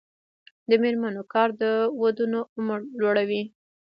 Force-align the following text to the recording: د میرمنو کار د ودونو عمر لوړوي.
د 0.69 0.71
میرمنو 0.83 1.23
کار 1.33 1.49
د 1.61 1.63
ودونو 2.01 2.39
عمر 2.55 2.79
لوړوي. 2.99 3.43